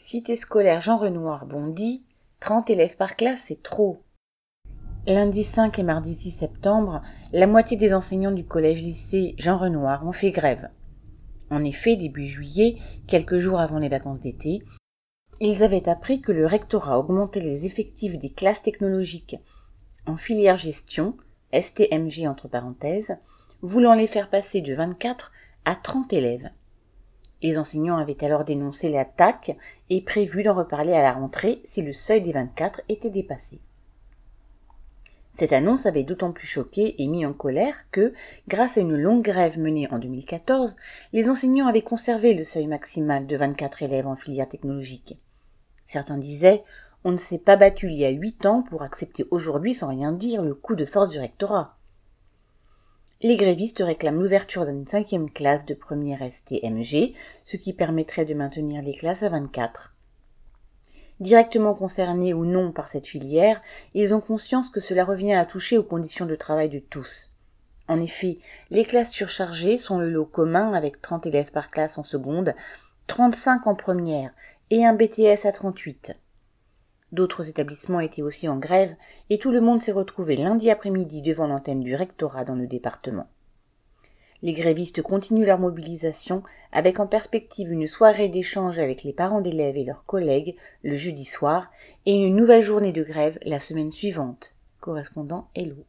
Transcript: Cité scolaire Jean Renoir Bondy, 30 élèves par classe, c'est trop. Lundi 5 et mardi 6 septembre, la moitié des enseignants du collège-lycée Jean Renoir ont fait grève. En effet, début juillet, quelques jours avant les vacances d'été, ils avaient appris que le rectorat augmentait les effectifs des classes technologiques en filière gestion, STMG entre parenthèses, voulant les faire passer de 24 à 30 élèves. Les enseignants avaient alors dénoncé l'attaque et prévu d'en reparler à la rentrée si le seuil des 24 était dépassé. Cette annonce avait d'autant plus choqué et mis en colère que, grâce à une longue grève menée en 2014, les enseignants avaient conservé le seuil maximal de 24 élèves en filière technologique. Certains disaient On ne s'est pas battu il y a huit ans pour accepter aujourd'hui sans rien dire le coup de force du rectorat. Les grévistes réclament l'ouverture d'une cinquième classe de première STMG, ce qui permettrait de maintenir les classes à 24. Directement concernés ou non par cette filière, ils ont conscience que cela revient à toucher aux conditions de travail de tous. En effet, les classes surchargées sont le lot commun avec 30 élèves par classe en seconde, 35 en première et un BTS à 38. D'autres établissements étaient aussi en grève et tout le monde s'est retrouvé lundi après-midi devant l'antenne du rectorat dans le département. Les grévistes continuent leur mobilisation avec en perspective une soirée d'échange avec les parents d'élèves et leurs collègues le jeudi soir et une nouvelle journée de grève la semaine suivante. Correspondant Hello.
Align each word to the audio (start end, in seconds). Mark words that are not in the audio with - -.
Cité 0.00 0.36
scolaire 0.36 0.80
Jean 0.80 0.96
Renoir 0.96 1.44
Bondy, 1.44 2.04
30 2.38 2.70
élèves 2.70 2.96
par 2.96 3.16
classe, 3.16 3.42
c'est 3.46 3.64
trop. 3.64 4.00
Lundi 5.08 5.42
5 5.42 5.76
et 5.76 5.82
mardi 5.82 6.14
6 6.14 6.30
septembre, 6.30 7.02
la 7.32 7.48
moitié 7.48 7.76
des 7.76 7.92
enseignants 7.92 8.30
du 8.30 8.44
collège-lycée 8.44 9.34
Jean 9.38 9.58
Renoir 9.58 10.06
ont 10.06 10.12
fait 10.12 10.30
grève. 10.30 10.70
En 11.50 11.64
effet, 11.64 11.96
début 11.96 12.28
juillet, 12.28 12.76
quelques 13.08 13.38
jours 13.38 13.58
avant 13.58 13.80
les 13.80 13.88
vacances 13.88 14.20
d'été, 14.20 14.62
ils 15.40 15.64
avaient 15.64 15.88
appris 15.88 16.20
que 16.20 16.30
le 16.30 16.46
rectorat 16.46 17.00
augmentait 17.00 17.40
les 17.40 17.66
effectifs 17.66 18.20
des 18.20 18.30
classes 18.30 18.62
technologiques 18.62 19.36
en 20.06 20.16
filière 20.16 20.58
gestion, 20.58 21.16
STMG 21.52 22.28
entre 22.28 22.46
parenthèses, 22.46 23.18
voulant 23.62 23.94
les 23.94 24.06
faire 24.06 24.30
passer 24.30 24.60
de 24.60 24.76
24 24.76 25.32
à 25.64 25.74
30 25.74 26.12
élèves. 26.12 26.50
Les 27.42 27.58
enseignants 27.58 27.98
avaient 27.98 28.24
alors 28.24 28.44
dénoncé 28.44 28.88
l'attaque 28.88 29.56
et 29.90 30.02
prévu 30.02 30.42
d'en 30.42 30.54
reparler 30.54 30.92
à 30.92 31.02
la 31.02 31.12
rentrée 31.12 31.60
si 31.64 31.82
le 31.82 31.92
seuil 31.92 32.22
des 32.22 32.32
24 32.32 32.82
était 32.88 33.10
dépassé. 33.10 33.60
Cette 35.34 35.52
annonce 35.52 35.86
avait 35.86 36.02
d'autant 36.02 36.32
plus 36.32 36.48
choqué 36.48 37.00
et 37.00 37.06
mis 37.06 37.24
en 37.24 37.32
colère 37.32 37.84
que, 37.92 38.12
grâce 38.48 38.76
à 38.76 38.80
une 38.80 38.96
longue 38.96 39.22
grève 39.22 39.56
menée 39.56 39.86
en 39.92 40.00
2014, 40.00 40.74
les 41.12 41.30
enseignants 41.30 41.68
avaient 41.68 41.82
conservé 41.82 42.34
le 42.34 42.42
seuil 42.42 42.66
maximal 42.66 43.24
de 43.24 43.36
24 43.36 43.84
élèves 43.84 44.08
en 44.08 44.16
filière 44.16 44.48
technologique. 44.48 45.16
Certains 45.86 46.18
disaient 46.18 46.64
On 47.04 47.12
ne 47.12 47.18
s'est 47.18 47.38
pas 47.38 47.54
battu 47.54 47.86
il 47.86 47.96
y 47.96 48.04
a 48.04 48.10
huit 48.10 48.46
ans 48.46 48.62
pour 48.62 48.82
accepter 48.82 49.26
aujourd'hui 49.30 49.74
sans 49.74 49.90
rien 49.90 50.10
dire 50.10 50.42
le 50.42 50.56
coup 50.56 50.74
de 50.74 50.84
force 50.84 51.10
du 51.10 51.20
rectorat. 51.20 51.77
Les 53.20 53.36
grévistes 53.36 53.82
réclament 53.84 54.22
l'ouverture 54.22 54.64
d'une 54.64 54.86
cinquième 54.86 55.28
classe 55.28 55.66
de 55.66 55.74
première 55.74 56.20
STMG, 56.20 57.14
ce 57.44 57.56
qui 57.56 57.72
permettrait 57.72 58.24
de 58.24 58.34
maintenir 58.34 58.80
les 58.80 58.92
classes 58.92 59.24
à 59.24 59.28
24. 59.28 59.92
Directement 61.18 61.74
concernés 61.74 62.32
ou 62.32 62.44
non 62.44 62.70
par 62.70 62.88
cette 62.88 63.08
filière, 63.08 63.60
ils 63.92 64.14
ont 64.14 64.20
conscience 64.20 64.70
que 64.70 64.78
cela 64.78 65.04
revient 65.04 65.32
à 65.32 65.46
toucher 65.46 65.76
aux 65.76 65.82
conditions 65.82 66.26
de 66.26 66.36
travail 66.36 66.68
de 66.68 66.78
tous. 66.78 67.34
En 67.88 68.00
effet, 68.00 68.38
les 68.70 68.84
classes 68.84 69.10
surchargées 69.10 69.78
sont 69.78 69.98
le 69.98 70.10
lot 70.10 70.26
commun 70.26 70.72
avec 70.72 71.02
30 71.02 71.26
élèves 71.26 71.50
par 71.50 71.70
classe 71.70 71.98
en 71.98 72.04
seconde, 72.04 72.54
35 73.08 73.66
en 73.66 73.74
première 73.74 74.30
et 74.70 74.86
un 74.86 74.94
BTS 74.94 75.44
à 75.44 75.50
38. 75.50 76.14
D'autres 77.12 77.48
établissements 77.48 78.00
étaient 78.00 78.22
aussi 78.22 78.48
en 78.48 78.58
grève 78.58 78.94
et 79.30 79.38
tout 79.38 79.50
le 79.50 79.60
monde 79.60 79.80
s'est 79.80 79.92
retrouvé 79.92 80.36
lundi 80.36 80.70
après-midi 80.70 81.22
devant 81.22 81.46
l'antenne 81.46 81.80
du 81.80 81.94
rectorat 81.94 82.44
dans 82.44 82.54
le 82.54 82.66
département. 82.66 83.26
Les 84.42 84.52
grévistes 84.52 85.02
continuent 85.02 85.46
leur 85.46 85.58
mobilisation 85.58 86.42
avec 86.70 87.00
en 87.00 87.06
perspective 87.06 87.72
une 87.72 87.88
soirée 87.88 88.28
d'échange 88.28 88.78
avec 88.78 89.02
les 89.02 89.12
parents 89.12 89.40
d'élèves 89.40 89.76
et 89.76 89.84
leurs 89.84 90.04
collègues 90.04 90.54
le 90.84 90.94
jeudi 90.94 91.24
soir 91.24 91.72
et 92.06 92.14
une 92.14 92.36
nouvelle 92.36 92.62
journée 92.62 92.92
de 92.92 93.02
grève 93.02 93.38
la 93.44 93.58
semaine 93.58 93.90
suivante. 93.90 94.54
Correspondant 94.80 95.48
Hello. 95.56 95.84